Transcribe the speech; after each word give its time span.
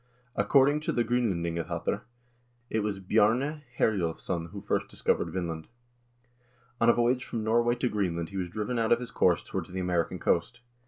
According 0.35 0.79
to 0.79 0.91
the 0.91 1.03
"Gr0nlendingabattr," 1.05 2.01
it 2.71 2.79
was 2.79 2.97
Bjarne 2.97 3.61
Herjolvsson 3.77 4.49
who 4.49 4.59
first 4.59 4.87
discovered 4.87 5.29
Vinland. 5.29 5.67
On 6.79 6.89
a 6.89 6.93
voyage 6.93 7.23
from 7.23 7.43
Norway 7.43 7.75
to 7.75 7.87
Green 7.87 8.15
land 8.15 8.29
he 8.29 8.37
was 8.37 8.49
driven 8.49 8.79
out 8.79 8.91
of 8.91 8.99
his 8.99 9.11
course 9.11 9.43
towards 9.43 9.69
the 9.69 9.79
American 9.79 10.17
coast. 10.17 10.61